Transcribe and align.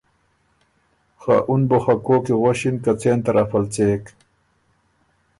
خه 1.21 1.35
اُن 1.49 1.61
بُو 1.69 1.77
خه 1.83 1.93
کوک 2.05 2.21
کی 2.25 2.33
غؤݭِن 2.41 2.75
که 2.83 2.91
څېن 2.99 3.19
طرف 3.25 3.49
ال 3.57 3.65
څېک۔ 3.73 4.03